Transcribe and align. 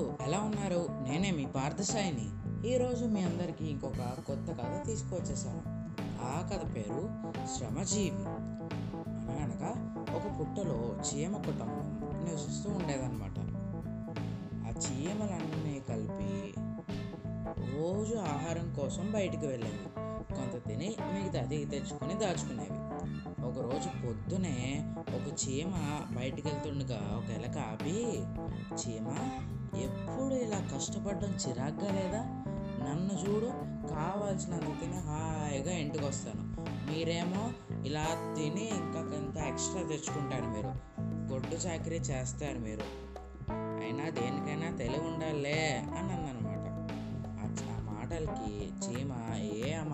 ఎలా 0.00 0.38
ఉన్నారు? 0.38 0.86
నేనే 0.90 1.30
మీ 1.30 1.46
పార్థసాయిని. 1.46 2.30
ఈరోజు 2.68 3.04
మీ 3.04 3.22
అందరికీ 3.22 3.64
ఇంకొక 3.64 4.16
కొత్త 4.26 4.52
కథ 4.52 4.86
తీసుకొచ్చేసాను 4.86 5.62
ఆ 6.22 6.48
కథ 6.52 6.76
పేరు 6.76 7.10
శ్రమజీవి. 7.56 8.24
అనగా 9.42 9.96
ఒక 10.16 10.40
పుట్టలో 10.40 10.96
చీమ 11.00 11.36
కుటుంబం 11.36 12.00
నివసిస్తూ 12.24 12.70
ఉండేదన్నమాట. 12.70 13.38
ఆ 14.54 14.80
చీమలన్నీ 14.80 15.82
కలిపి 15.88 16.54
రోజు 17.76 18.16
ఆహారం 18.16 18.74
కోసం 18.74 19.12
బయటికి 19.12 19.46
వెళ్ళేవి. 19.46 19.88
కొంత 20.34 20.68
తిని 20.68 20.96
మిగతాది 21.00 21.64
తెచ్చుకొని 21.64 22.14
దాచుకునేవి. 22.14 23.29
ఒకరోజు 23.44 24.06
పొద్దునే 24.06 24.84
ఒక 24.98 25.48
చీమ 25.48 25.70
బయటికి 26.16 26.48
వెళ్తుండగా 26.48 27.22
ఒక 27.24 27.30
ఎలక 27.30 27.58
ఆపి 27.58 28.22
చీమ 28.74 29.06
ఎప్పుడు 29.76 30.34
ఇలా 30.34 30.68
కష్టపడడం 30.74 31.28
చిరాగ్గా 31.48 31.92
లేదా? 31.92 32.18
నన్ను 32.88 33.14
చూడు 33.14 33.46
కావాల్సినంత 33.88 34.80
తిని 34.80 34.96
హాయిగా 34.96 35.72
ఇంటికి 35.72 36.04
వస్తాను 36.04 36.42
మీరేమో 36.90 37.50
ఇలా 37.86 38.34
తిని 38.36 38.64
ఇంకా 38.64 39.00
కొంత 39.00 39.36
ఎక్స్ట్రా 39.36 39.82
తెచ్చుకుంటారు 39.82 40.44
మీరు. 40.44 41.00
గొడ్డు 41.32 41.54
చాకరీ 41.54 41.96
చేస్తారు 41.96 42.58
మీరు. 42.58 42.82
అయినా 43.52 44.10
దేనికైనా 44.10 44.76
తెలివి 44.76 45.06
ఉండాలే 45.06 45.84
అని 45.98 46.12
అందనమాట 46.12 46.68
ఆ 47.62 47.80
మాటలకి 47.80 48.68
చీమ 48.68 49.12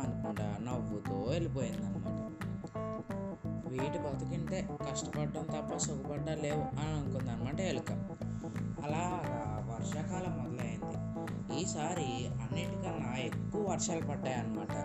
అనుకుంటా 0.00 0.58
నవ్వుతూ 0.60 1.30
వెళ్ళిపోయిందనమాట. 1.30 2.35
వీటి 3.68 3.98
బతికింటే 3.98 4.68
కష్టపడడం 4.82 5.44
తప్ప 5.44 5.76
సుఖపడ్డా 5.76 6.34
లేవు 6.34 6.64
అని 6.80 6.92
అనుకుంది 6.96 7.30
అనమాట 7.30 7.60
ఎలుక 7.60 7.92
అలాగా 8.84 9.40
వర్షాకాలం 9.70 10.32
మొదలైంది. 10.38 10.96
ఈసారి 11.60 12.08
అన్నిటికన్నా 12.42 13.12
ఎక్కువ 13.18 13.60
వర్షాలు 13.70 14.04
పడ్డాయి 14.06 14.36
ఒకరోజైతే 14.38 14.82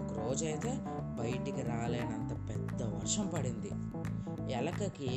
ఒక 0.00 0.10
రోజైతే 0.18 0.72
బయటికి 1.18 1.62
రాలేనంత 1.62 2.32
పెద్ద 2.50 2.82
వర్షం 2.82 3.26
పడింది. 3.26 3.70
ఎలకకి 4.52 5.12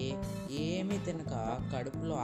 ఏమీ 0.51 0.97
తినక 0.97 1.33
కడుపులో 1.73 2.15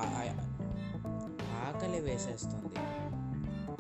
ఆకలి 1.67 1.99
వేసేస్తుంది. 1.99 2.75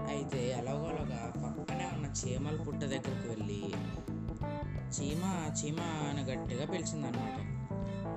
అయితే 0.09 0.39
ఎలాగోలాగా 0.59 1.21
పక్కనే 1.35 1.85
ఉన్న 1.93 2.07
చీమల 2.19 2.57
పుట్ట 2.63 2.79
దగ్గరికి 2.79 3.27
వెళ్ళి 3.27 3.61
చీమ 4.99 5.51
చీమ 5.51 5.77
అని 5.81 6.23
గట్టిగా 6.23 6.65
పిలిచిందనమాట. 6.65 7.63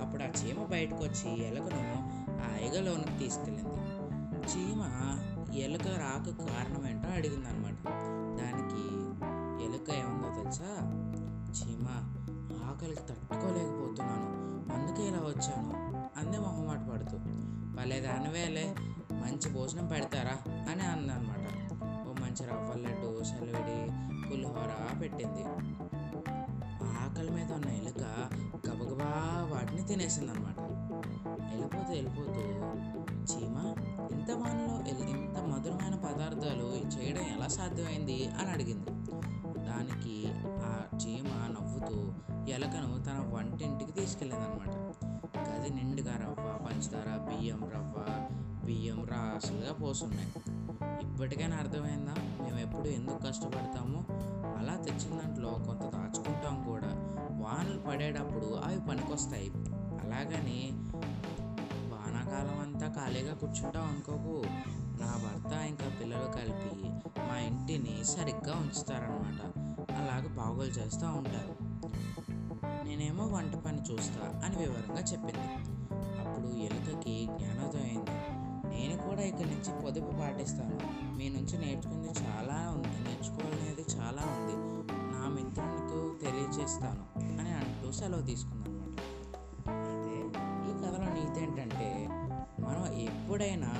అప్పుడు 0.01 0.23
ఆ 0.23 0.27
చీమ 0.27 0.65
బయటకు 0.65 1.03
వచ్చి 1.03 1.47
ఎలుకను 1.47 2.09
ఆ 2.29 2.55
ఐగలోనికి 2.55 3.17
తీసుకెళ్ళింది. 3.17 3.77
చీమ 4.35 4.83
ఎలుక 5.53 5.87
రాక 5.87 6.29
కారణం 6.29 6.89
ఏంటో 6.89 7.09
అడిగిందనమాట. 7.09 7.87
దానికి 8.39 8.83
ఎలుక 9.65 9.89
ఏముందో 9.89 10.43
తెలుసా? 10.43 10.93
చీమ 11.51 11.87
ఆకలికి 12.65 13.01
తట్టుకోలేకపోతున్నాను. 13.01 14.47
అందుకే 14.73 15.03
ఇలా 15.07 15.17
వచ్చాను. 15.17 15.71
అందే 16.19 16.37
మొహమాట 16.37 16.87
పడుతూ. 16.87 17.17
భలే 17.75 17.99
దానివేలే 17.99 18.75
మంచి 19.11 19.53
భోజనం 19.53 19.87
పెడతారా 19.87 20.51
అని 20.71 20.81
అందనమాట. 20.81 21.73
ఓ 22.07 22.13
మంచి 22.13 22.45
రవ్వ 22.45 22.73
లడ్డు 22.73 23.23
సెలవిడి 23.23 23.91
పులిహోర 24.29 24.99
పెట్టింది. 24.99 25.43
మొక్కల 27.17 27.35
మీద 27.35 27.51
ఉన్న 27.51 27.69
ఎలుక 27.69 28.03
గబగబా 28.69 29.11
వాటిని 29.53 29.87
తినేసింది 29.87 30.31
అనమాట 30.31 30.59
వెళ్ళిపోతూ 31.51 31.93
వెళ్ళిపోతూ 31.93 32.41
చీమ 33.23 33.73
ఇంత 34.11 34.31
వానలో 34.31 34.89
ఇంత 35.09 35.37
మధురమైన 35.37 35.95
పదార్థాలు 35.95 36.97
చేయడం 36.97 37.21
ఎలా 37.21 37.47
సాధ్యమైంది 37.47 38.27
అని 38.27 38.49
అడిగింది. 38.49 38.89
దానికి 39.65 40.31
ఆ 40.45 40.81
చీమ 40.95 41.27
నవ్వుతూ 41.27 42.13
ఎలకను 42.53 43.03
తన 43.03 43.31
వంటింటికి 43.35 43.91
తీసుకెళ్ళింది 43.91 44.45
అనమాట 44.45 44.75
గది 45.49 45.69
నిండుగా 45.69 46.15
రవ్వ 46.15 46.65
పంచదార 46.65 47.17
బియ్యం 47.29 47.71
రవ్వ 47.75 48.05
బియ్యం 48.65 49.07
రాసులుగా 49.11 49.73
పోసున్నాయి. 49.73 50.33
ఇప్పటికైనా 51.13 51.57
అర్థమైందా? 51.57 52.13
మేము 52.43 52.59
ఎప్పుడు 52.59 52.87
ఎందుకు 52.87 53.17
కష్టపడతామో? 53.17 54.05
అలా 54.57 54.75
తెచ్చిన 54.75 55.19
దాంట్లో 55.19 55.49
కొంత 55.49 55.81
దాచుకుంటాం 55.81 56.63
కూడా. 56.63 56.86
వానలు 57.47 57.79
పడేటప్పుడు 57.79 58.45
అవి 58.45 58.79
పనికొస్తాయి. 58.89 59.51
అలాగని 60.03 60.71
వానాకాలం 61.91 62.59
అంతా 62.59 62.87
ఖాళీగా 62.87 63.33
కూర్చుంటాం 63.33 63.83
అనుకోకు. 63.83 64.43
నా 65.01 65.11
భర్త 65.23 65.53
ఇంకా 65.53 65.97
పిల్లలు 66.01 66.31
కలిపి 66.31 66.89
మా 67.29 67.39
ఇంటిని 67.39 68.05
సరిగ్గా 68.05 68.55
ఉంచుతారనమాట 68.55 69.41
అలాగ 69.91 70.27
బాగోలు 70.27 70.69
చేస్తూ 70.69 71.07
ఉంటారు. 71.07 71.57
నేనేమో 72.85 73.25
వంట 73.25 73.55
పని 73.55 73.81
చూస్తా 73.81 74.41
అని 74.45 74.57
వివరంగా 74.57 75.01
చెప్పింది. 75.01 75.47
అప్పుడు 76.19 76.47
ఎలుకకి 76.47 77.29
జ్ఞానోదయమైంది 77.37 78.11
నేను 78.75 79.09
కూడా 79.09 79.21
ఇక్కడి 79.21 79.49
నుంచి 79.49 79.81
పొదుపు 79.81 80.11
పాటిస్తాను. 80.11 80.79
మీ 81.17 81.29
నుంచి 81.29 81.57
నేర్చుకుంది 81.57 82.07
చాలా 82.07 82.69
ఉంది. 82.69 83.09
నేర్చుకోవాలనేది 83.09 83.85
చాలా 83.99 84.21
ఉంది. 84.21 84.57
నా 84.93 85.27
మిత్రునికి 85.27 86.25
తెలియజేస్తాను. 86.25 87.16
అని 87.97 88.05
అంటూ 88.05 88.17
సెలవు 88.17 88.35
తీసుకుందనమాట. 88.35 88.99
అయితే 89.69 90.27
ఈ 90.69 90.73
కథలో 90.73 91.13
నీతి 91.13 91.43
ఏంటంటే 91.43 92.07
మనం 92.59 92.93
ఎప్పుడైనా 92.93 93.71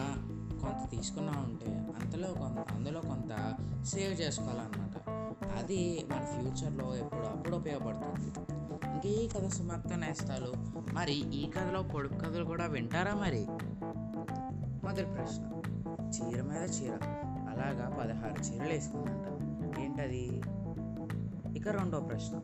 కొంత 0.62 0.92
తీసుకున్నా 0.92 1.34
ఉంటే 1.38 1.88
అంతలో 2.02 2.34
కొంత 2.34 2.60
అందులో 2.60 3.02
కొంత 3.02 3.56
సేవ్ 3.84 4.22
చేసుకోవాలన్నమాట. 4.22 5.10
అది 5.58 6.06
మన 6.10 6.26
ఫ్యూచర్లో 6.26 6.96
ఎప్పుడు 6.96 7.22
అప్పుడు 7.22 7.56
ఉపయోగపడుతుంది. 7.56 8.34
ఇంకా 8.90 9.10
ఈ 9.10 9.28
కథ 9.28 9.48
సుమార్త 9.48 9.98
నేస్తాలు. 9.98 10.54
మరి 10.94 11.14
ఈ 11.14 11.50
కథలో 11.50 11.84
పొడుపు 11.84 12.14
కథలు 12.14 12.46
కూడా 12.46 12.66
వింటారా 12.66 13.14
మరి? 13.14 13.48
మొదటి 14.86 15.06
ప్రశ్న. 15.06 15.52
చీర 16.08 16.42
మీద 16.42 16.62
చీర 16.62 16.98
అలాగా 17.26 17.90
పదహారు 17.90 18.44
చీరలు 18.44 18.70
వేసుకుందంట. 18.70 19.26
ఏంటది? 19.80 20.42
ఇక 21.60 21.68
రెండో 21.68 22.00
ప్రశ్న. 22.00 22.42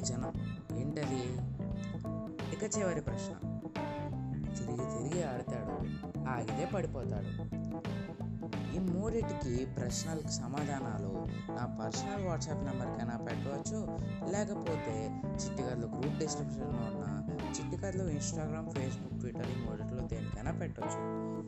జనం 0.00 0.32
కానీ 0.32 0.40
జనం 0.72 0.78
ఏంటది? 0.78 1.24
ఇక 2.52 2.78
చివరి 2.78 3.00
ప్రశ్న 3.00 3.34
తిరిగి 4.54 4.76
తిరిగి 4.76 5.24
ఆడతాడు 5.24 5.72
ఆగితే 6.28 6.70
పడిపోతాడు. 6.74 7.52
ఈ 8.76 8.78
మూడిటికి 8.78 9.64
ప్రశ్నలకు 9.64 10.30
సమాధానాలు 10.30 11.26
నా 11.52 11.78
పర్సనల్ 11.80 12.26
వాట్సాప్ 12.26 12.64
నెంబర్కైనా 12.64 13.16
పెట్టవచ్చు 13.16 13.98
లేకపోతే 14.32 15.22
చిట్టికర్లు 15.34 15.86
గ్రూప్ 15.86 16.18
డిస్క్రిప్షన్లో 16.18 16.78
ఉన్న 16.78 17.28
చిట్టికర్లు 17.60 18.04
ఇన్స్టాగ్రామ్ 18.04 18.70
ఫేస్బుక్ 18.70 19.20
ట్విట్టర్ 19.20 19.50
ఈ 19.50 19.64
మూడిట్లో 19.64 20.06
దేనికైనా 20.06 20.50
పెట్టవచ్చు 20.50 20.98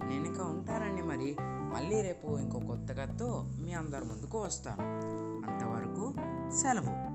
నేను 0.08 0.24
ఇంకా 0.24 0.44
ఉంటానండి 0.44 1.02
మరి. 1.02 1.36
మళ్ళీ 1.40 2.02
రేపు 2.02 2.38
ఇంకో 2.38 2.58
కొత్త 2.58 2.92
కథతో 2.92 3.50
మీ 3.60 3.72
అందరి 3.72 4.04
ముందుకు 4.04 4.38
వస్తాను. 4.38 4.82
అంతవరకు 5.50 6.14
సెలవు. 6.50 7.13